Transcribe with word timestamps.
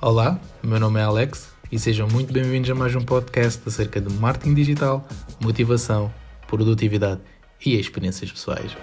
Olá, 0.00 0.40
meu 0.62 0.78
nome 0.78 1.00
é 1.00 1.02
Alex 1.02 1.52
e 1.72 1.78
sejam 1.78 2.06
muito 2.06 2.32
bem-vindos 2.32 2.70
a 2.70 2.74
mais 2.74 2.94
um 2.94 3.04
podcast 3.04 3.60
acerca 3.66 4.00
de 4.00 4.14
marketing 4.14 4.54
digital, 4.54 5.04
motivação, 5.42 6.14
produtividade 6.46 7.20
e 7.66 7.74
experiências 7.74 8.30
pessoais. 8.30 8.76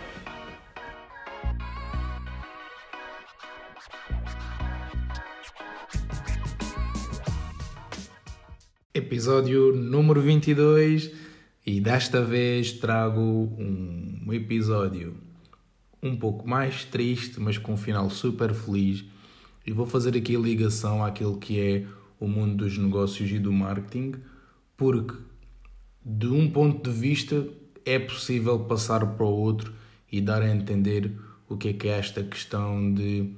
Episódio 8.94 9.74
número 9.74 10.22
22 10.22 11.13
e 11.66 11.79
desta 11.79 12.22
vez 12.22 12.74
trago 12.74 13.22
um 13.58 14.34
episódio 14.34 15.16
um 16.04 16.18
pouco 16.18 16.45
mais 16.45 16.84
triste, 16.84 17.40
mas 17.40 17.58
com 17.58 17.72
um 17.72 17.77
final 17.77 18.09
super 18.09 18.54
feliz. 18.54 19.15
E 19.66 19.72
vou 19.72 19.86
fazer 19.86 20.16
aqui 20.16 20.36
a 20.36 20.40
ligação 20.40 21.04
àquilo 21.04 21.38
que 21.38 21.59
é 21.59 21.85
o 22.20 22.27
mundo 22.27 22.58
dos 22.58 22.77
negócios 22.77 23.30
e 23.31 23.39
do 23.39 23.52
marketing, 23.52 24.13
porque 24.77 25.16
de 26.03 26.27
um 26.27 26.49
ponto 26.49 26.89
de 26.89 26.95
vista 26.95 27.48
é 27.84 27.98
possível 27.98 28.59
passar 28.59 29.05
para 29.16 29.25
o 29.25 29.30
outro 29.30 29.73
e 30.12 30.22
dar 30.22 30.41
a 30.41 30.49
entender 30.49 31.12
o 31.49 31.58
que 31.58 31.70
é 31.70 31.73
que 31.73 31.88
é 31.88 31.98
esta 31.98 32.23
questão 32.23 32.94
de 32.94 33.31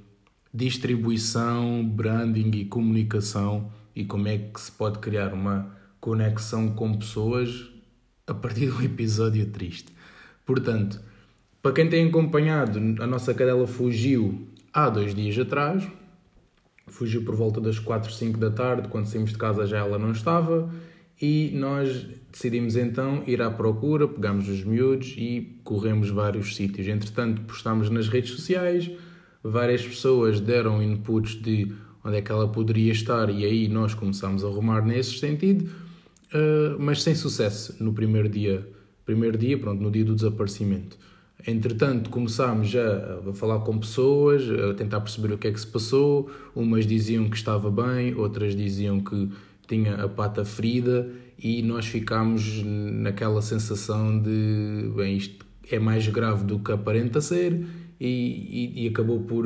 distribuição, 0.53 1.87
branding 1.87 2.51
e 2.55 2.65
comunicação 2.65 3.71
e 3.95 4.05
como 4.05 4.27
é 4.27 4.37
que 4.37 4.59
se 4.59 4.71
pode 4.71 4.99
criar 4.99 5.33
uma 5.33 5.75
conexão 5.99 6.69
com 6.73 6.97
pessoas 6.97 7.69
a 8.25 8.33
partir 8.33 8.67
de 8.67 8.71
um 8.71 8.81
episódio 8.83 9.45
triste. 9.47 9.91
Portanto, 10.45 11.01
para 11.61 11.73
quem 11.73 11.89
tem 11.89 12.07
acompanhado, 12.07 12.79
a 13.01 13.07
nossa 13.07 13.33
cadela 13.33 13.67
fugiu 13.67 14.47
há 14.71 14.89
dois 14.89 15.13
dias 15.13 15.37
atrás. 15.37 15.87
Fugiu 16.97 17.23
por 17.23 17.35
volta 17.35 17.61
das 17.61 17.77
4, 17.77 18.11
5 18.11 18.39
da 18.39 18.49
tarde, 18.49 18.87
quando 18.87 19.05
saímos 19.05 19.29
de 19.29 19.37
casa 19.37 19.67
já 19.67 19.77
ela 19.77 19.99
não 19.99 20.11
estava. 20.11 20.67
E 21.21 21.51
nós 21.53 22.07
decidimos 22.31 22.75
então 22.75 23.21
ir 23.27 23.39
à 23.39 23.51
procura, 23.51 24.07
pegámos 24.07 24.49
os 24.49 24.63
miúdos 24.63 25.13
e 25.15 25.59
corremos 25.63 26.09
vários 26.09 26.55
sítios. 26.55 26.87
Entretanto, 26.87 27.43
postámos 27.43 27.91
nas 27.91 28.07
redes 28.07 28.31
sociais, 28.31 28.89
várias 29.43 29.85
pessoas 29.85 30.39
deram 30.39 30.81
inputs 30.81 31.39
de 31.39 31.71
onde 32.03 32.17
é 32.17 32.21
que 32.21 32.31
ela 32.31 32.47
poderia 32.47 32.91
estar 32.91 33.29
e 33.29 33.45
aí 33.45 33.67
nós 33.67 33.93
começámos 33.93 34.43
a 34.43 34.47
arrumar 34.47 34.81
nesse 34.81 35.19
sentido, 35.19 35.65
uh, 36.33 36.79
mas 36.79 37.03
sem 37.03 37.13
sucesso 37.13 37.75
no 37.79 37.93
primeiro 37.93 38.27
dia, 38.27 38.67
primeiro 39.05 39.37
dia, 39.37 39.55
pronto, 39.55 39.83
no 39.83 39.91
dia 39.91 40.03
do 40.03 40.15
desaparecimento. 40.15 40.97
Entretanto, 41.45 42.09
começámos 42.09 42.67
já 42.67 43.19
a 43.27 43.33
falar 43.33 43.59
com 43.59 43.77
pessoas, 43.77 44.43
a 44.49 44.73
tentar 44.73 45.01
perceber 45.01 45.33
o 45.33 45.37
que 45.37 45.47
é 45.47 45.51
que 45.51 45.59
se 45.59 45.67
passou. 45.67 46.29
Umas 46.55 46.85
diziam 46.85 47.29
que 47.29 47.35
estava 47.35 47.69
bem, 47.69 48.15
outras 48.15 48.55
diziam 48.55 48.99
que 48.99 49.29
tinha 49.67 49.95
a 49.95 50.09
pata 50.09 50.43
ferida 50.43 51.07
e 51.37 51.61
nós 51.61 51.85
ficámos 51.85 52.63
naquela 52.63 53.41
sensação 53.41 54.19
de, 54.19 54.91
bem, 54.95 55.17
isto 55.17 55.45
é 55.69 55.77
mais 55.77 56.07
grave 56.07 56.43
do 56.43 56.59
que 56.59 56.71
aparenta 56.71 57.21
ser 57.21 57.65
e, 57.99 58.73
e, 58.75 58.85
e 58.85 58.87
acabou 58.87 59.19
por 59.21 59.45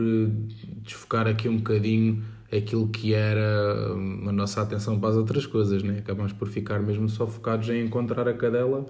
desfocar 0.84 1.28
aqui 1.28 1.50
um 1.50 1.58
bocadinho 1.58 2.24
aquilo 2.52 2.88
que 2.90 3.14
era 3.14 3.94
hum, 3.94 4.26
a 4.28 4.32
nossa 4.32 4.62
atenção 4.62 5.00
para 5.00 5.10
as 5.10 5.16
outras 5.16 5.46
coisas, 5.46 5.84
né? 5.84 6.00
Acabamos 6.00 6.34
por 6.34 6.48
ficar 6.48 6.80
mesmo 6.80 7.08
só 7.10 7.26
focados 7.26 7.70
em 7.70 7.86
encontrar 7.86 8.28
a 8.28 8.34
cadela 8.34 8.86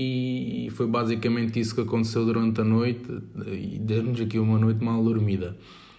e 0.00 0.70
foi 0.74 0.86
basicamente 0.86 1.58
isso 1.58 1.74
que 1.74 1.80
aconteceu 1.80 2.24
durante 2.24 2.60
a 2.60 2.64
noite 2.64 3.04
e 3.48 3.80
deu-nos 3.80 4.20
aqui 4.20 4.38
uma 4.38 4.56
noite 4.56 4.82
mal 4.84 5.02
dormida. 5.02 5.56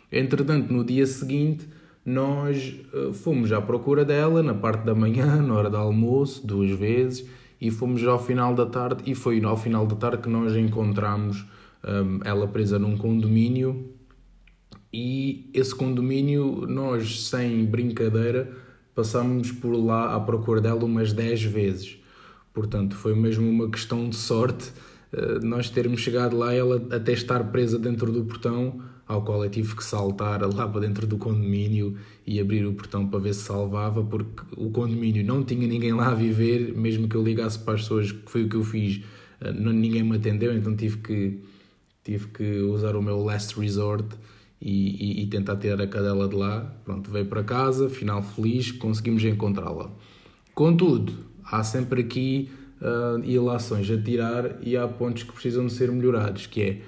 Entretanto, 0.10 0.72
no 0.72 0.86
dia 0.86 1.06
seguinte, 1.06 1.68
nós 2.06 2.76
eh, 2.94 3.12
fomos 3.12 3.52
à 3.52 3.62
procura 3.62 4.06
dela 4.06 4.42
na 4.42 4.54
parte 4.54 4.86
da 4.86 4.96
manhã, 4.96 5.36
na 5.44 5.54
hora 5.54 5.70
do 5.70 5.76
almoço, 5.76 6.48
duas 6.48 6.72
vezes, 6.72 7.28
e 7.60 7.70
fomos 7.70 8.02
ao 8.08 8.18
final 8.18 8.56
da 8.56 8.66
tarde, 8.66 9.04
e 9.06 9.14
foi 9.14 9.44
ao 9.44 9.58
final 9.58 9.86
da 9.86 9.98
tarde 9.98 10.24
que 10.24 10.30
nós 10.30 10.56
encontramos 10.56 11.46
um, 11.84 12.22
ela 12.24 12.48
presa 12.48 12.80
num 12.80 12.96
condomínio, 12.96 13.94
e 14.94 15.52
esse 15.54 15.76
condomínio, 15.76 16.66
nós, 16.70 17.28
sem 17.28 17.66
brincadeira, 17.66 18.50
passámos 18.96 19.52
por 19.52 19.74
lá 19.74 20.16
à 20.16 20.20
procura 20.22 20.62
dela 20.62 20.86
umas 20.86 21.12
10 21.12 21.44
vezes 21.44 21.99
Portanto, 22.60 22.94
foi 22.94 23.16
mesmo 23.16 23.50
uma 23.50 23.70
questão 23.70 24.10
de 24.10 24.18
sorte 24.18 24.70
uh, 25.14 25.40
nós 25.46 25.70
termos 25.70 26.02
chegado 26.02 26.38
lá 26.38 26.54
ela 26.54 26.76
até 26.92 27.14
estar 27.14 27.42
presa 27.46 27.80
dentro 27.80 28.12
do 28.12 28.26
portão, 28.26 28.82
ao 29.08 29.24
qual 29.24 29.42
eu 29.46 29.50
tive 29.50 29.78
que 29.78 29.84
saltar 29.84 30.42
lá 30.42 30.68
para 30.68 30.82
dentro 30.82 31.08
do 31.08 31.18
condomínio 31.18 31.96
e 32.28 32.38
abrir 32.38 32.66
o 32.66 32.74
portão 32.74 33.08
para 33.08 33.18
ver 33.18 33.34
se 33.34 33.44
salvava, 33.44 34.04
porque 34.04 34.44
o 34.58 34.70
condomínio 34.72 35.26
não 35.26 35.42
tinha 35.42 35.66
ninguém 35.66 35.94
lá 35.94 36.10
a 36.10 36.14
viver, 36.14 36.78
mesmo 36.78 37.08
que 37.08 37.16
eu 37.16 37.24
ligasse 37.24 37.58
para 37.60 37.76
as 37.76 37.84
pessoas, 37.84 38.12
que 38.12 38.30
foi 38.30 38.44
o 38.44 38.50
que 38.50 38.58
eu 38.58 38.64
fiz, 38.66 38.98
uh, 39.40 39.54
não, 39.54 39.72
ninguém 39.72 40.04
me 40.04 40.18
atendeu, 40.18 40.54
então 40.54 40.76
tive 40.76 40.98
que, 40.98 41.40
tive 42.04 42.28
que 42.28 42.60
usar 42.60 42.94
o 42.98 43.02
meu 43.02 43.24
last 43.24 43.58
resort. 43.58 44.06
E, 44.62 45.22
e, 45.22 45.24
e 45.24 45.28
tentar 45.28 45.56
tirar 45.56 45.82
a 45.82 45.88
cadela 45.88 46.28
de 46.28 46.36
lá. 46.36 46.60
Pronto, 46.84 47.10
veio 47.10 47.26
para 47.28 47.42
casa, 47.46 47.90
final 47.90 48.22
feliz, 48.22 48.74
conseguimos 48.74 49.24
encontrá-la. 49.24 49.90
Contudo, 50.54 51.29
há 51.52 51.64
sempre 51.64 52.02
aqui 52.02 52.52
uh, 52.82 53.24
ilações 53.24 53.90
a 53.90 54.02
tirar 54.02 54.58
e 54.62 54.78
há 54.78 54.88
pontos 54.88 55.24
que 55.24 55.32
precisam 55.32 55.66
de 55.66 55.74
ser 55.74 55.92
melhorados, 55.92 56.48
que 56.48 56.62
é 56.62 56.82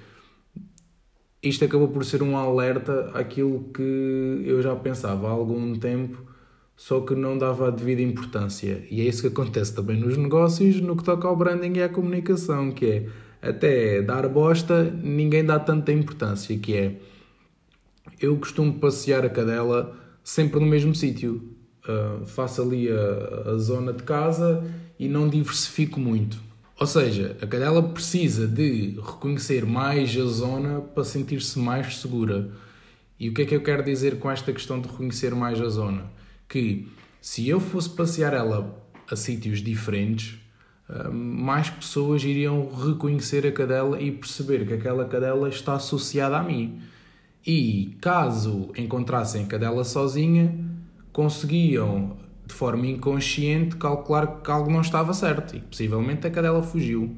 isto 1.43 1.65
acabou 1.65 1.87
por 1.87 2.05
ser 2.05 2.21
um 2.21 2.37
alerta 2.37 3.09
àquilo 3.15 3.71
que 3.73 4.43
eu 4.45 4.61
já 4.61 4.75
pensava 4.75 5.27
há 5.27 5.31
algum 5.31 5.73
tempo, 5.73 6.23
só 6.75 7.01
que 7.01 7.15
não 7.15 7.35
dava 7.35 7.67
a 7.67 7.71
devida 7.71 8.01
importância. 8.01 8.85
E 8.91 9.01
é 9.01 9.05
isso 9.05 9.23
que 9.23 9.27
acontece 9.27 9.73
também 9.73 9.99
nos 9.99 10.17
negócios, 10.17 10.79
no 10.79 10.95
que 10.95 11.03
toca 11.03 11.27
ao 11.27 11.35
branding 11.35 11.77
e 11.77 11.83
à 11.83 11.89
comunicação, 11.89 12.71
que 12.71 12.85
é 12.85 13.09
até 13.41 14.03
dar 14.03 14.27
bosta, 14.29 14.83
ninguém 14.83 15.43
dá 15.43 15.59
tanta 15.59 15.91
importância, 15.91 16.55
que 16.59 16.75
é 16.75 16.95
eu 18.19 18.37
costumo 18.37 18.79
passear 18.79 19.25
a 19.25 19.29
cadela 19.29 19.95
sempre 20.23 20.59
no 20.59 20.67
mesmo 20.67 20.93
sítio 20.93 21.55
uh, 21.87 22.25
faço 22.25 22.61
ali 22.61 22.89
a, 22.89 23.51
a 23.51 23.57
zona 23.57 23.93
de 23.93 24.03
casa 24.03 24.63
e 24.99 25.07
não 25.07 25.27
diversifico 25.27 25.99
muito. 25.99 26.37
Ou 26.79 26.87
seja, 26.87 27.37
a 27.41 27.45
cadela 27.45 27.83
precisa 27.83 28.47
de 28.47 28.99
reconhecer 28.99 29.65
mais 29.65 30.17
a 30.17 30.25
zona 30.25 30.81
para 30.81 31.03
sentir-se 31.03 31.59
mais 31.59 31.99
segura. 31.99 32.49
E 33.19 33.29
o 33.29 33.33
que 33.35 33.43
é 33.43 33.45
que 33.45 33.55
eu 33.55 33.61
quero 33.61 33.83
dizer 33.83 34.17
com 34.17 34.31
esta 34.31 34.51
questão 34.51 34.81
de 34.81 34.87
reconhecer 34.87 35.35
mais 35.35 35.61
a 35.61 35.69
zona? 35.69 36.05
Que 36.49 36.87
se 37.21 37.47
eu 37.47 37.59
fosse 37.59 37.89
passear 37.89 38.33
ela 38.33 38.83
a 39.09 39.15
sítios 39.15 39.61
diferentes, 39.61 40.39
ah, 40.89 41.09
mais 41.09 41.69
pessoas 41.69 42.23
iriam 42.23 42.69
reconhecer 42.73 43.45
a 43.45 43.51
cadela 43.51 44.01
e 44.01 44.11
perceber 44.11 44.65
que 44.65 44.73
aquela 44.73 45.05
cadela 45.05 45.47
está 45.49 45.75
associada 45.75 46.37
a 46.37 46.43
mim. 46.43 46.81
E 47.45 47.95
caso 48.01 48.71
encontrassem 48.75 49.43
a 49.43 49.47
cadela 49.47 49.83
sozinha, 49.83 50.53
conseguiam, 51.11 52.17
de 52.45 52.53
forma 52.53 52.87
inconsciente, 52.87 53.75
calcular 53.75 54.41
que 54.41 54.51
algo 54.51 54.71
não 54.71 54.81
estava 54.81 55.13
certo 55.13 55.55
e 55.55 55.59
possivelmente 55.59 56.25
a 56.27 56.29
cadela 56.29 56.61
fugiu. 56.61 57.15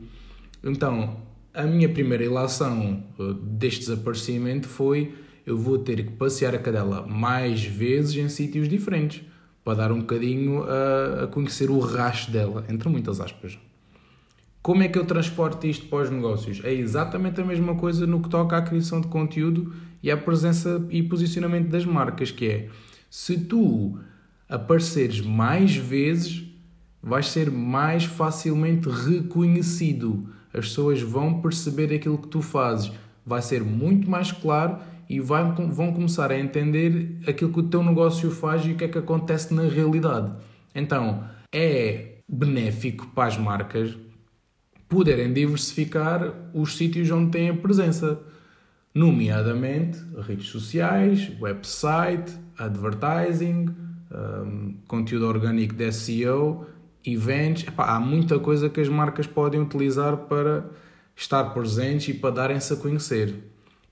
Então, 0.63 1.17
a 1.53 1.63
minha 1.63 1.89
primeira 1.89 2.23
ilação 2.23 3.03
eh, 3.19 3.23
deste 3.41 3.81
desaparecimento 3.81 4.67
foi 4.67 5.13
eu 5.45 5.57
vou 5.57 5.77
ter 5.77 5.97
que 6.03 6.11
passear 6.11 6.55
a 6.55 6.57
cadela 6.57 7.05
mais 7.05 7.63
vezes 7.63 8.15
em 8.15 8.29
sítios 8.29 8.69
diferentes 8.69 9.23
para 9.63 9.75
dar 9.75 9.91
um 9.91 9.99
bocadinho 9.99 10.63
a, 10.63 11.23
a 11.23 11.27
conhecer 11.27 11.69
o 11.69 11.79
rastro 11.79 12.31
dela, 12.31 12.65
entre 12.69 12.89
muitas 12.89 13.19
aspas. 13.19 13.57
Como 14.61 14.81
é 14.81 14.87
que 14.87 14.97
eu 14.97 15.05
transporto 15.05 15.67
isto 15.67 15.87
para 15.87 16.03
os 16.03 16.09
negócios? 16.09 16.61
É 16.63 16.73
exatamente 16.73 17.41
a 17.41 17.45
mesma 17.45 17.75
coisa 17.75 18.07
no 18.07 18.21
que 18.21 18.29
toca 18.29 18.55
à 18.57 18.61
criação 18.61 19.01
de 19.01 19.07
conteúdo 19.07 19.73
e 20.01 20.09
à 20.09 20.15
presença 20.15 20.85
e 20.89 21.03
posicionamento 21.03 21.67
das 21.67 21.85
marcas, 21.85 22.31
que 22.31 22.47
é 22.47 22.69
se 23.15 23.37
tu 23.37 23.99
apareceres 24.49 25.21
mais 25.21 25.75
vezes, 25.75 26.45
vais 26.99 27.29
ser 27.29 27.51
mais 27.51 28.05
facilmente 28.05 28.89
reconhecido. 28.89 30.29
As 30.51 30.65
pessoas 30.65 30.99
vão 30.99 31.39
perceber 31.39 31.93
aquilo 31.93 32.17
que 32.17 32.27
tu 32.27 32.41
fazes, 32.41 32.91
vai 33.23 33.39
ser 33.39 33.63
muito 33.63 34.09
mais 34.09 34.31
claro 34.31 34.79
e 35.07 35.19
vai, 35.19 35.43
vão 35.43 35.93
começar 35.93 36.31
a 36.31 36.39
entender 36.39 37.19
aquilo 37.27 37.53
que 37.53 37.59
o 37.59 37.69
teu 37.69 37.83
negócio 37.83 38.31
faz 38.31 38.65
e 38.65 38.71
o 38.71 38.75
que 38.75 38.85
é 38.85 38.87
que 38.87 38.97
acontece 38.97 39.53
na 39.53 39.67
realidade. 39.67 40.33
Então, 40.73 41.23
é 41.53 42.15
benéfico 42.27 43.05
para 43.13 43.27
as 43.27 43.37
marcas 43.37 43.95
poderem 44.89 45.31
diversificar 45.31 46.33
os 46.51 46.75
sítios 46.75 47.11
onde 47.11 47.29
têm 47.29 47.49
a 47.49 47.53
presença, 47.53 48.19
nomeadamente 48.93 49.97
redes 50.19 50.47
sociais, 50.47 51.31
website, 51.39 52.31
advertising, 52.57 53.69
um, 54.11 54.75
conteúdo 54.87 55.27
orgânico 55.27 55.73
de 55.73 55.91
SEO, 55.91 56.65
eventos. 57.03 57.63
Epá, 57.63 57.95
há 57.95 57.99
muita 57.99 58.37
coisa 58.39 58.69
que 58.69 58.79
as 58.79 58.87
marcas 58.87 59.25
podem 59.25 59.61
utilizar 59.61 60.17
para 60.17 60.69
estar 61.15 61.45
presentes 61.45 62.09
e 62.09 62.13
para 62.13 62.35
darem-se 62.35 62.73
a 62.73 62.75
conhecer. 62.75 63.35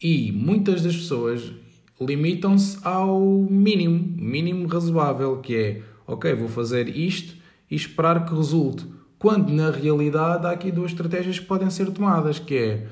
E 0.01 0.31
muitas 0.31 0.81
das 0.81 0.95
pessoas 0.95 1.51
limitam-se 1.99 2.79
ao 2.83 3.19
mínimo, 3.21 3.99
mínimo 4.17 4.67
razoável, 4.67 5.37
que 5.37 5.55
é, 5.55 5.81
ok, 6.07 6.33
vou 6.33 6.47
fazer 6.47 6.89
isto 6.95 7.35
e 7.69 7.75
esperar 7.75 8.25
que 8.25 8.35
resulte. 8.35 8.85
Quando 9.19 9.51
na 9.51 9.69
realidade 9.69 10.47
há 10.47 10.51
aqui 10.51 10.71
duas 10.71 10.91
estratégias 10.91 11.37
que 11.37 11.45
podem 11.45 11.69
ser 11.69 11.91
tomadas, 11.91 12.39
que 12.39 12.55
é 12.55 12.87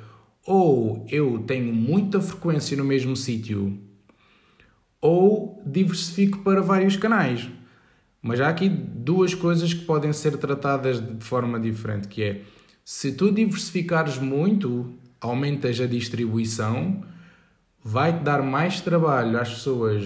ou 0.50 1.06
eu 1.12 1.44
tenho 1.46 1.72
muita 1.72 2.20
frequência 2.20 2.76
no 2.76 2.84
mesmo 2.84 3.16
sítio, 3.16 3.78
ou 5.00 5.62
diversifico 5.64 6.40
para 6.40 6.60
vários 6.60 6.98
canais. 6.98 7.48
Mas 8.20 8.42
há 8.42 8.50
aqui 8.50 8.68
duas 8.68 9.36
coisas 9.36 9.72
que 9.72 9.86
podem 9.86 10.12
ser 10.12 10.38
tratadas 10.38 11.00
de 11.00 11.24
forma 11.24 11.60
diferente, 11.60 12.08
que 12.08 12.24
é 12.24 12.42
se 12.84 13.12
tu 13.12 13.32
diversificares 13.32 14.18
muito, 14.18 14.92
aumentas 15.22 15.80
a 15.80 15.86
distribuição, 15.86 17.04
vai-te 17.84 18.24
dar 18.24 18.42
mais 18.42 18.82
trabalho 18.82 19.40
às 19.40 19.50
pessoas 19.50 20.04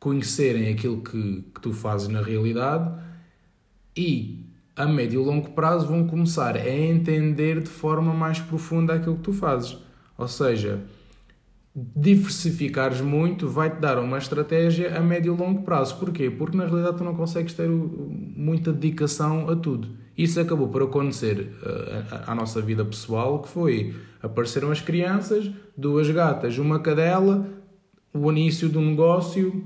conhecerem 0.00 0.72
aquilo 0.72 1.02
que, 1.02 1.44
que 1.54 1.60
tu 1.60 1.72
fazes 1.72 2.08
na 2.08 2.20
realidade 2.20 3.00
e 3.96 4.44
a 4.78 4.86
médio 4.86 5.20
e 5.20 5.24
longo 5.24 5.50
prazo 5.50 5.88
vão 5.88 6.06
começar 6.06 6.56
a 6.56 6.70
entender 6.70 7.60
de 7.60 7.68
forma 7.68 8.14
mais 8.14 8.38
profunda 8.38 8.94
aquilo 8.94 9.16
que 9.16 9.22
tu 9.22 9.32
fazes. 9.32 9.76
Ou 10.16 10.28
seja, 10.28 10.80
diversificares 11.74 13.00
muito 13.00 13.48
vai-te 13.48 13.80
dar 13.80 13.98
uma 13.98 14.18
estratégia 14.18 14.96
a 14.96 15.00
médio 15.00 15.34
e 15.34 15.36
longo 15.36 15.62
prazo. 15.62 15.96
Porquê? 15.98 16.30
Porque 16.30 16.56
na 16.56 16.64
realidade 16.64 16.98
tu 16.98 17.04
não 17.04 17.14
consegues 17.14 17.54
ter 17.54 17.68
muita 17.68 18.72
dedicação 18.72 19.50
a 19.50 19.56
tudo. 19.56 19.88
Isso 20.16 20.40
acabou 20.40 20.68
por 20.68 20.82
acontecer 20.82 21.52
à 22.26 22.34
nossa 22.34 22.60
vida 22.60 22.84
pessoal, 22.84 23.42
que 23.42 23.48
foi 23.48 23.94
apareceram 24.22 24.70
as 24.70 24.80
crianças, 24.80 25.50
duas 25.76 26.10
gatas, 26.10 26.58
uma 26.58 26.80
cadela, 26.80 27.48
o 28.12 28.30
início 28.30 28.68
do 28.68 28.80
negócio 28.80 29.64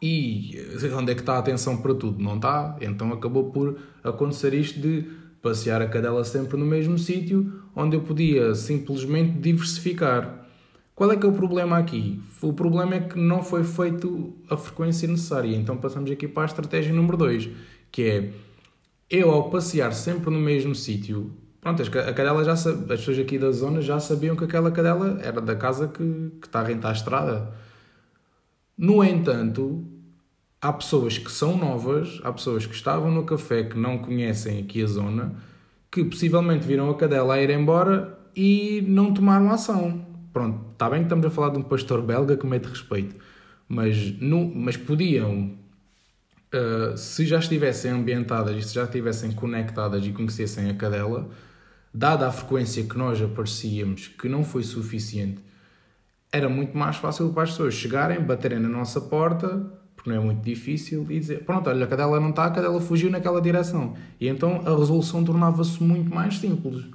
e 0.00 0.58
eh, 0.82 0.94
onde 0.94 1.12
é 1.12 1.14
que 1.14 1.20
está 1.20 1.34
a 1.34 1.38
atenção 1.38 1.76
para 1.76 1.94
tudo? 1.94 2.22
Não 2.22 2.36
está? 2.36 2.76
Então 2.80 3.12
acabou 3.12 3.50
por 3.50 3.78
acontecer 4.02 4.54
isto 4.54 4.80
de 4.80 5.04
passear 5.42 5.82
a 5.82 5.86
cadela 5.86 6.24
sempre 6.24 6.56
no 6.56 6.64
mesmo 6.64 6.98
sítio, 6.98 7.52
onde 7.76 7.96
eu 7.96 8.00
podia 8.00 8.54
simplesmente 8.54 9.38
diversificar. 9.38 10.46
Qual 10.94 11.10
é 11.10 11.16
que 11.16 11.26
é 11.26 11.28
o 11.28 11.32
problema 11.32 11.76
aqui? 11.76 12.22
O 12.40 12.52
problema 12.52 12.94
é 12.94 13.00
que 13.00 13.18
não 13.18 13.42
foi 13.42 13.64
feito 13.64 14.32
a 14.48 14.56
frequência 14.56 15.08
necessária. 15.08 15.54
Então 15.54 15.76
passamos 15.76 16.10
aqui 16.10 16.28
para 16.28 16.44
a 16.44 16.46
estratégia 16.46 16.94
número 16.94 17.16
2, 17.16 17.50
que 17.90 18.02
é 18.02 18.30
eu 19.10 19.30
ao 19.30 19.50
passear 19.50 19.92
sempre 19.92 20.30
no 20.30 20.40
mesmo 20.40 20.74
sítio, 20.74 21.32
pronto, 21.60 21.82
a 21.82 22.12
cadela 22.12 22.44
já 22.44 22.52
as 22.52 22.62
pessoas 22.62 23.18
aqui 23.18 23.38
da 23.38 23.50
zona 23.50 23.80
já 23.80 24.00
sabiam 24.00 24.34
que 24.34 24.44
aquela 24.44 24.70
cadela 24.70 25.18
era 25.20 25.40
da 25.40 25.54
casa 25.54 25.88
que, 25.88 26.30
que 26.40 26.46
está 26.46 26.60
a 26.60 26.64
rentar 26.64 26.90
a 26.90 26.94
estrada. 26.94 27.52
No 28.76 29.04
entanto, 29.04 29.84
há 30.60 30.72
pessoas 30.72 31.18
que 31.18 31.30
são 31.30 31.56
novas, 31.56 32.20
há 32.24 32.32
pessoas 32.32 32.66
que 32.66 32.74
estavam 32.74 33.10
no 33.10 33.24
café 33.24 33.62
que 33.62 33.78
não 33.78 33.98
conhecem 33.98 34.58
aqui 34.58 34.82
a 34.82 34.86
zona, 34.86 35.36
que 35.90 36.04
possivelmente 36.04 36.66
viram 36.66 36.90
a 36.90 36.96
cadela 36.96 37.34
a 37.34 37.42
ir 37.42 37.50
embora 37.50 38.18
e 38.34 38.82
não 38.88 39.14
tomaram 39.14 39.50
ação. 39.50 40.04
Pronto, 40.32 40.72
está 40.72 40.90
bem 40.90 41.00
que 41.00 41.04
estamos 41.04 41.24
a 41.26 41.30
falar 41.30 41.50
de 41.50 41.58
um 41.58 41.62
pastor 41.62 42.02
belga 42.02 42.36
que 42.36 42.46
mete 42.46 42.64
respeito, 42.64 43.14
mas, 43.68 44.18
no, 44.18 44.52
mas 44.52 44.76
podiam, 44.76 45.56
uh, 46.52 46.96
se 46.96 47.24
já 47.24 47.38
estivessem 47.38 47.92
ambientadas 47.92 48.56
e 48.56 48.62
se 48.66 48.74
já 48.74 48.82
estivessem 48.82 49.30
conectadas 49.30 50.04
e 50.04 50.10
conhecessem 50.10 50.68
a 50.68 50.74
cadela, 50.74 51.30
dada 51.92 52.26
a 52.26 52.32
frequência 52.32 52.82
que 52.82 52.98
nós 52.98 53.22
aparecíamos, 53.22 54.08
que 54.08 54.28
não 54.28 54.42
foi 54.42 54.64
suficiente, 54.64 55.40
era 56.34 56.48
muito 56.48 56.76
mais 56.76 56.96
fácil 56.96 57.30
para 57.32 57.44
as 57.44 57.50
pessoas 57.50 57.74
chegarem, 57.74 58.20
baterem 58.20 58.58
na 58.58 58.68
nossa 58.68 59.00
porta, 59.00 59.70
porque 59.94 60.10
não 60.10 60.16
é 60.16 60.20
muito 60.20 60.42
difícil, 60.42 61.06
e 61.08 61.20
dizer: 61.20 61.44
Pronto, 61.44 61.70
olha, 61.70 61.84
a 61.84 61.86
cadela 61.86 62.18
não 62.18 62.30
está, 62.30 62.46
a 62.46 62.50
cadela 62.50 62.80
fugiu 62.80 63.08
naquela 63.08 63.40
direção. 63.40 63.94
E 64.20 64.26
então 64.26 64.60
a 64.66 64.76
resolução 64.76 65.22
tornava-se 65.22 65.80
muito 65.80 66.12
mais 66.12 66.38
simples. 66.38 66.86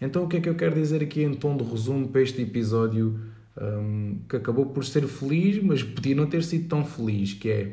Então, 0.00 0.24
o 0.24 0.28
que 0.28 0.38
é 0.38 0.40
que 0.40 0.48
eu 0.48 0.54
quero 0.54 0.74
dizer 0.74 1.02
aqui 1.02 1.22
em 1.22 1.34
tom 1.34 1.54
de 1.54 1.64
resumo 1.64 2.08
para 2.08 2.22
este 2.22 2.40
episódio 2.40 3.20
um, 3.60 4.20
que 4.26 4.36
acabou 4.36 4.64
por 4.64 4.82
ser 4.82 5.06
feliz, 5.06 5.62
mas 5.62 5.82
podia 5.82 6.14
não 6.14 6.26
ter 6.26 6.42
sido 6.42 6.66
tão 6.66 6.82
feliz? 6.82 7.34
Que 7.34 7.50
é 7.50 7.72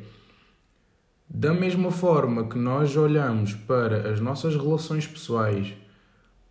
da 1.29 1.53
mesma 1.53 1.91
forma 1.91 2.49
que 2.49 2.57
nós 2.57 2.97
olhamos 2.97 3.53
para 3.53 4.11
as 4.11 4.19
nossas 4.19 4.53
relações 4.55 5.07
pessoais, 5.07 5.73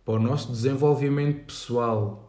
para 0.03 0.15
o 0.15 0.19
nosso 0.19 0.51
desenvolvimento 0.51 1.45
pessoal, 1.45 2.24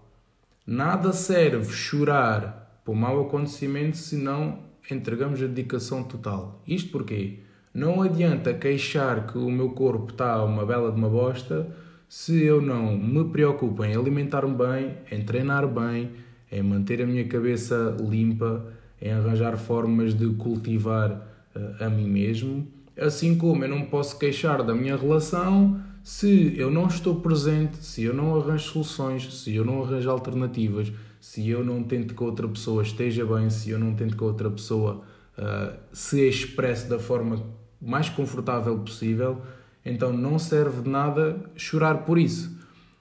nada 0.66 1.12
serve 1.12 1.72
chorar 1.72 2.80
por 2.84 2.94
mau 2.94 3.20
acontecimento 3.20 3.96
se 3.96 4.16
não 4.16 4.60
entregamos 4.90 5.42
a 5.42 5.46
dedicação 5.46 6.02
total. 6.02 6.62
Isto 6.66 6.90
porque 6.90 7.40
não 7.72 8.02
adianta 8.02 8.54
queixar 8.54 9.26
que 9.26 9.38
o 9.38 9.50
meu 9.50 9.70
corpo 9.70 10.12
está 10.12 10.42
uma 10.44 10.64
bela 10.64 10.90
de 10.90 10.96
uma 10.96 11.08
bosta 11.08 11.68
se 12.08 12.44
eu 12.44 12.62
não 12.62 12.96
me 12.96 13.24
preocupo 13.24 13.84
em 13.84 13.96
alimentar-me 13.96 14.54
bem, 14.54 14.94
em 15.10 15.22
treinar 15.24 15.66
bem, 15.66 16.10
em 16.50 16.62
manter 16.62 17.02
a 17.02 17.06
minha 17.06 17.26
cabeça 17.26 17.96
limpa, 18.00 18.64
em 19.02 19.10
arranjar 19.10 19.56
formas 19.56 20.14
de 20.14 20.28
cultivar 20.34 21.10
uh, 21.10 21.84
a 21.84 21.90
mim 21.90 22.08
mesmo, 22.08 22.66
assim 22.98 23.36
como 23.36 23.64
eu 23.64 23.68
não 23.68 23.82
posso 23.82 24.18
queixar 24.18 24.62
da 24.62 24.74
minha 24.74 24.96
relação 24.96 25.80
se 26.06 26.54
eu 26.56 26.70
não 26.70 26.86
estou 26.86 27.16
presente, 27.16 27.78
se 27.84 28.04
eu 28.04 28.14
não 28.14 28.36
arranjo 28.36 28.70
soluções, 28.70 29.42
se 29.42 29.56
eu 29.56 29.64
não 29.64 29.82
arranjo 29.82 30.08
alternativas, 30.08 30.92
se 31.20 31.48
eu 31.50 31.64
não 31.64 31.82
tento 31.82 32.14
que 32.14 32.22
outra 32.22 32.46
pessoa 32.46 32.84
esteja 32.84 33.26
bem, 33.26 33.50
se 33.50 33.70
eu 33.70 33.78
não 33.80 33.92
tento 33.92 34.16
que 34.16 34.22
outra 34.22 34.48
pessoa 34.48 35.02
uh, 35.36 35.76
se 35.92 36.20
expresse 36.28 36.88
da 36.88 37.00
forma 37.00 37.44
mais 37.82 38.08
confortável 38.08 38.78
possível 38.78 39.42
então 39.84 40.12
não 40.12 40.38
serve 40.38 40.82
de 40.82 40.88
nada 40.88 41.40
chorar 41.56 42.04
por 42.04 42.18
isso. 42.18 42.56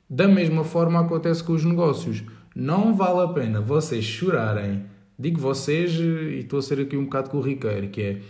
Da 0.10 0.28
mesma 0.28 0.64
forma 0.64 1.00
acontece 1.00 1.44
com 1.44 1.54
os 1.54 1.64
negócios. 1.64 2.24
Não 2.56 2.96
vale 2.96 3.20
a 3.20 3.28
pena 3.28 3.62
vocês 3.62 4.04
chorarem. 4.04 4.84
Digo 5.18 5.40
vocês, 5.40 5.94
e 5.94 6.40
estou 6.40 6.58
a 6.58 6.62
ser 6.64 6.80
aqui 6.80 6.98
um 6.98 7.04
bocado 7.04 7.30
corriqueiro, 7.30 7.88
que 7.90 8.02
é 8.02 8.22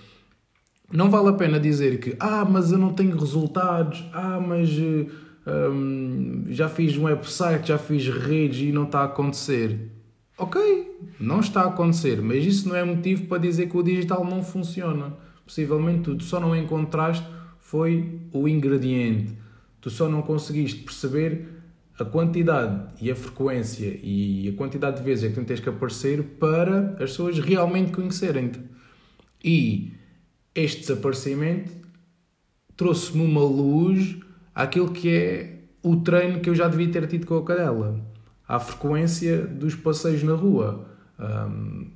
não 0.92 1.10
vale 1.10 1.30
a 1.30 1.34
pena 1.34 1.60
dizer 1.60 2.00
que 2.00 2.16
ah, 2.20 2.46
mas 2.46 2.72
eu 2.72 2.78
não 2.78 2.94
tenho 2.94 3.18
resultados, 3.18 4.04
ah, 4.14 4.40
mas 4.40 4.70
hum, 4.70 6.46
já 6.50 6.70
fiz 6.70 6.98
um 6.98 7.04
website, 7.04 7.68
já 7.68 7.78
fiz 7.78 8.08
redes 8.08 8.62
e 8.62 8.72
não 8.72 8.84
está 8.84 9.02
a 9.02 9.06
acontecer. 9.06 9.92
Ok, 10.38 10.62
não 11.20 11.40
está 11.40 11.62
a 11.62 11.68
acontecer, 11.68 12.22
mas 12.22 12.46
isso 12.46 12.68
não 12.68 12.76
é 12.76 12.84
motivo 12.84 13.26
para 13.28 13.38
dizer 13.38 13.70
que 13.70 13.78
o 13.78 13.84
digital 13.84 14.26
não 14.26 14.44
funciona. 14.44 15.14
Possivelmente 15.46 16.16
tu 16.16 16.24
só 16.24 16.40
não 16.40 16.56
encontraste 16.56 17.26
foi 17.60 18.22
o 18.32 18.48
ingrediente. 18.48 19.34
Tu 19.82 19.90
só 19.90 20.08
não 20.08 20.22
conseguiste 20.22 20.82
perceber 20.82 21.48
a 21.98 22.04
quantidade 22.04 22.90
e 23.02 23.10
a 23.10 23.16
frequência 23.16 23.98
e 24.04 24.50
a 24.50 24.58
quantidade 24.58 24.98
de 24.98 25.04
vezes 25.04 25.24
é 25.24 25.30
que 25.30 25.36
tu 25.36 25.46
tens 25.46 25.60
que 25.60 25.70
aparecer 25.70 26.22
para 26.40 26.92
as 26.94 27.12
pessoas 27.12 27.40
realmente 27.40 27.92
conhecerem-te. 27.92 28.60
E 29.44 29.94
este 30.56 30.82
desaparecimento 30.82 31.72
trouxe-me 32.78 33.24
uma 33.24 33.44
luz 33.44 34.18
àquilo 34.54 34.92
que 34.92 35.10
é 35.10 35.56
o 35.84 35.98
treino 35.98 36.40
que 36.40 36.50
eu 36.50 36.56
já 36.56 36.68
devia 36.68 36.90
ter 36.90 37.06
tido 37.08 37.28
com 37.28 37.38
a 37.38 37.44
cadela, 37.44 38.04
à 38.48 38.60
frequência 38.60 39.46
dos 39.46 39.76
passeios 39.76 40.24
na 40.24 40.34
rua. 40.34 40.90
Um, 41.20 41.92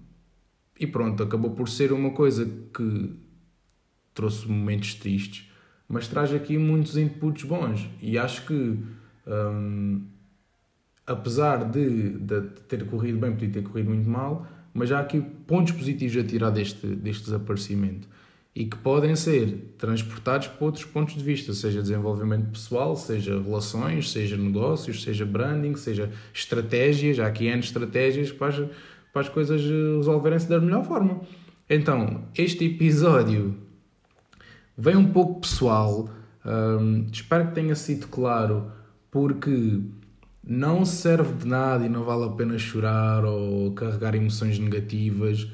e 0.80 0.86
pronto, 0.86 1.24
acabou 1.24 1.51
por 1.51 1.68
ser 1.68 1.92
uma 1.92 2.12
coisa 2.12 2.46
que 2.46 3.16
trouxe 4.13 4.48
momentos 4.48 4.94
tristes, 4.94 5.50
mas 5.88 6.08
traz 6.08 6.34
aqui 6.34 6.58
muitos 6.58 6.98
inputs 6.98 7.44
bons 7.44 7.89
e 8.01 8.18
acho 8.18 8.46
que 8.46 8.80
um, 9.28 10.06
apesar 11.06 11.70
de, 11.70 12.12
de, 12.20 12.42
ter 12.68 12.86
corrido 12.86 13.18
bem, 13.18 13.32
podia 13.32 13.50
ter 13.50 13.63
corrido 13.63 13.89
muito 13.89 14.10
mal, 14.10 14.48
mas 14.74 14.92
há 14.92 15.00
aqui 15.00 15.20
pontos 15.20 15.74
positivos 15.74 16.16
a 16.18 16.24
tirar 16.24 16.51
deste, 16.51 16.86
deste 16.86 17.25
desaparecimento 17.25 18.08
e 18.60 18.66
que 18.66 18.78
podem 18.78 19.16
ser 19.16 19.74
transportados 19.78 20.48
para 20.48 20.66
outros 20.66 20.86
pontos 20.86 21.16
de 21.16 21.24
vista, 21.24 21.54
seja 21.54 21.82
desenvolvimento 21.82 22.51
pessoal, 22.51 22.96
seja 22.96 23.42
relações, 23.42 24.12
seja 24.12 24.38
negócios, 24.38 25.01
seja 25.01 25.25
branding, 25.25 25.75
seja 25.75 26.12
estratégias. 26.34 27.20
Há 27.20 27.28
aqui 27.28 27.48
N 27.48 27.60
estratégias 27.60 28.32
para 28.32 28.48
as, 28.50 28.70
para 29.13 29.22
as 29.22 29.30
coisas 29.30 29.62
resolverem-se 29.62 30.48
da 30.48 30.60
melhor 30.60 30.86
forma. 30.86 31.22
Então, 31.70 32.25
este 32.36 32.66
episódio 32.66 33.56
Vem 34.82 34.96
um 34.96 35.12
pouco 35.12 35.42
pessoal, 35.42 36.10
um, 36.46 37.06
espero 37.12 37.48
que 37.48 37.54
tenha 37.54 37.75
sido 37.75 38.08
claro, 38.08 38.72
porque 39.12 39.82
não 40.42 40.86
serve 40.86 41.34
de 41.34 41.46
nada 41.46 41.86
e 41.86 41.89
não 41.89 42.06
vale 42.06 42.24
a 42.24 42.30
pena 42.30 42.58
chorar 42.58 43.25
ou 43.25 43.74
carregar 43.74 44.16
emoções 44.16 44.58
negativas. 44.58 45.51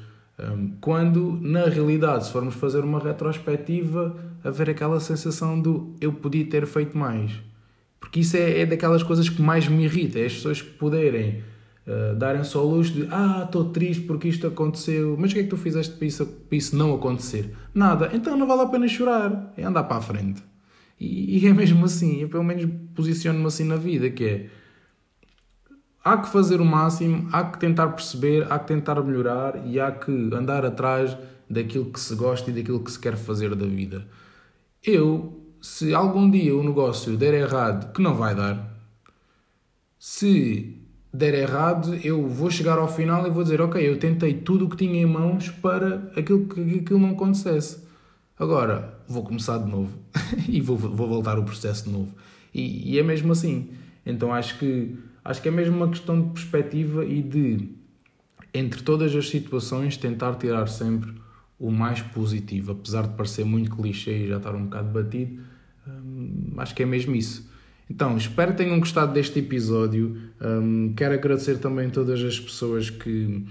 Quando 0.80 1.38
na 1.40 1.64
realidade, 1.64 2.26
se 2.26 2.32
formos 2.32 2.54
fazer 2.54 2.80
uma 2.80 2.98
retrospectiva, 2.98 4.16
haver 4.44 4.70
aquela 4.70 5.00
sensação 5.00 5.60
do 5.60 5.94
eu 6.00 6.12
podia 6.12 6.44
ter 6.44 6.66
feito 6.66 6.96
mais. 6.96 7.32
Porque 7.98 8.20
isso 8.20 8.36
é, 8.36 8.60
é 8.60 8.66
daquelas 8.66 9.02
coisas 9.02 9.28
que 9.28 9.40
mais 9.40 9.66
me 9.66 9.84
irrita, 9.84 10.18
é 10.18 10.26
as 10.26 10.34
pessoas 10.34 10.62
poderem 10.62 11.42
Uh, 11.86 12.16
darem 12.16 12.42
só 12.42 12.64
luxo 12.64 12.92
de 12.92 13.06
ah, 13.12 13.44
estou 13.46 13.66
triste 13.66 14.02
porque 14.02 14.26
isto 14.26 14.44
aconteceu, 14.44 15.16
mas 15.16 15.30
o 15.30 15.34
que 15.34 15.40
é 15.40 15.42
que 15.44 15.48
tu 15.48 15.56
fizeste 15.56 15.94
para 15.94 16.04
isso, 16.04 16.26
para 16.26 16.58
isso 16.58 16.74
não 16.74 16.92
acontecer? 16.92 17.52
Nada, 17.72 18.10
então 18.12 18.36
não 18.36 18.44
vale 18.44 18.62
a 18.62 18.66
pena 18.66 18.88
chorar, 18.88 19.54
é 19.56 19.62
andar 19.62 19.84
para 19.84 19.98
a 19.98 20.00
frente. 20.00 20.42
E, 20.98 21.38
e 21.38 21.46
é 21.46 21.52
mesmo 21.52 21.84
assim, 21.84 22.22
eu 22.22 22.28
pelo 22.28 22.42
menos 22.42 22.68
posiciono-me 22.92 23.46
assim 23.46 23.62
na 23.62 23.76
vida, 23.76 24.10
que 24.10 24.24
é 24.24 24.46
há 26.06 26.16
que 26.18 26.28
fazer 26.28 26.60
o 26.60 26.64
máximo, 26.64 27.28
há 27.32 27.42
que 27.42 27.58
tentar 27.58 27.88
perceber, 27.88 28.46
há 28.48 28.58
que 28.60 28.68
tentar 28.68 29.02
melhorar 29.02 29.66
e 29.66 29.80
há 29.80 29.90
que 29.90 30.12
andar 30.32 30.64
atrás 30.64 31.16
daquilo 31.50 31.86
que 31.86 31.98
se 31.98 32.14
gosta 32.14 32.48
e 32.48 32.54
daquilo 32.54 32.78
que 32.78 32.92
se 32.92 32.98
quer 32.98 33.16
fazer 33.16 33.56
da 33.56 33.66
vida. 33.66 34.06
Eu, 34.84 35.44
se 35.60 35.92
algum 35.92 36.30
dia 36.30 36.54
o 36.56 36.62
negócio 36.62 37.16
der 37.16 37.34
errado, 37.34 37.92
que 37.92 38.00
não 38.00 38.14
vai 38.14 38.36
dar, 38.36 38.72
se 39.98 40.80
der 41.12 41.34
errado, 41.34 41.94
eu 41.96 42.28
vou 42.28 42.50
chegar 42.52 42.78
ao 42.78 42.86
final 42.86 43.26
e 43.26 43.30
vou 43.30 43.42
dizer: 43.42 43.60
Ok, 43.60 43.80
eu 43.80 43.98
tentei 43.98 44.34
tudo 44.34 44.66
o 44.66 44.70
que 44.70 44.76
tinha 44.76 45.00
em 45.00 45.06
mãos 45.06 45.48
para 45.48 46.12
aquilo 46.16 46.46
que 46.46 46.78
aquilo 46.78 47.00
não 47.00 47.10
acontecesse. 47.10 47.84
Agora 48.38 49.00
vou 49.08 49.24
começar 49.24 49.58
de 49.58 49.68
novo 49.68 49.98
e 50.48 50.60
vou, 50.60 50.76
vou 50.76 51.08
voltar 51.08 51.36
o 51.36 51.42
processo 51.42 51.86
de 51.86 51.90
novo. 51.90 52.14
E, 52.54 52.92
e, 52.92 52.98
é 52.98 53.02
mesmo 53.02 53.32
assim. 53.32 53.70
Então 54.04 54.32
acho 54.32 54.58
que, 54.58 54.96
acho 55.26 55.42
que 55.42 55.48
é 55.48 55.50
mesmo 55.50 55.76
uma 55.76 55.88
questão 55.88 56.20
de 56.20 56.30
perspectiva 56.30 57.04
e 57.04 57.20
de, 57.20 57.68
entre 58.54 58.82
todas 58.82 59.14
as 59.14 59.28
situações, 59.28 59.96
tentar 59.96 60.34
tirar 60.36 60.68
sempre 60.68 61.12
o 61.58 61.70
mais 61.70 62.00
positivo. 62.00 62.72
Apesar 62.72 63.08
de 63.08 63.16
parecer 63.16 63.44
muito 63.44 63.74
clichê 63.74 64.24
e 64.24 64.28
já 64.28 64.36
estar 64.36 64.54
um 64.54 64.64
bocado 64.64 64.88
batido, 64.88 65.42
hum, 65.86 66.54
acho 66.58 66.74
que 66.74 66.82
é 66.82 66.86
mesmo 66.86 67.14
isso. 67.14 67.50
Então, 67.90 68.16
espero 68.16 68.52
que 68.52 68.58
tenham 68.58 68.78
gostado 68.78 69.12
deste 69.12 69.38
episódio. 69.40 70.16
Um, 70.40 70.92
quero 70.94 71.14
agradecer 71.14 71.58
também 71.58 71.90
todas 71.90 72.22
as 72.22 72.38
pessoas 72.38 72.90
que, 72.90 73.46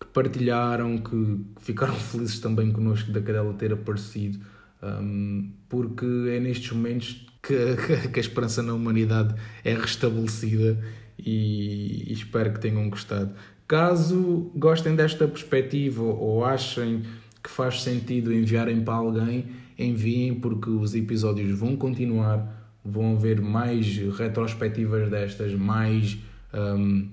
que 0.00 0.06
partilharam, 0.12 0.98
que, 0.98 1.40
ficaram 1.60 1.94
felizes 1.96 2.38
também 2.38 2.72
connosco 2.72 3.10
da 3.12 3.20
Cadela 3.20 3.52
ter 3.54 3.72
aparecido, 3.72 4.38
um, 4.82 5.50
porque 5.68 6.06
é 6.30 6.40
nestes 6.40 6.72
momentos 6.72 7.26
que, 7.42 7.54
que, 8.12 8.18
a 8.18 8.20
esperança 8.20 8.62
na 8.62 8.74
humanidade 8.74 9.34
é 9.64 9.74
restabelecida 9.74 10.78
e, 11.18 12.12
espero 12.12 12.52
que 12.52 12.60
tenham 12.60 12.88
gostado. 12.88 13.32
Caso 13.66 14.50
gostem 14.54 14.94
desta 14.96 15.28
perspectiva 15.28 16.02
ou 16.02 16.44
achem 16.44 17.02
que 17.42 17.50
faz 17.50 17.82
sentido 17.82 18.32
enviarem 18.32 18.80
para 18.80 18.94
alguém, 18.94 19.46
enviem 19.78 20.34
porque 20.34 20.70
os 20.70 20.94
episódios 20.94 21.58
vão 21.58 21.76
continuar 21.76 22.58
vão 22.88 23.14
haver 23.14 23.40
mais 23.40 23.96
retrospectivas 24.16 25.10
destas, 25.10 25.52
mais 25.54 26.18
um, 26.54 27.10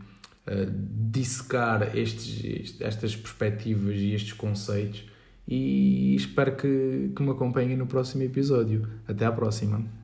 uh, 0.47 0.71
dissecar 1.11 1.95
estes, 1.95 2.79
estas 2.79 3.15
perspectivas 3.15 3.95
e 3.97 4.13
estes 4.13 4.33
conceitos. 4.33 5.03
E 5.47 6.15
espero 6.15 6.55
que, 6.55 7.11
que 7.15 7.21
me 7.21 7.29
acompanhem 7.29 7.77
no 7.77 7.85
próximo 7.85 8.23
episódio. 8.23 8.87
Até 9.07 9.25
à 9.25 9.31
próxima. 9.31 9.85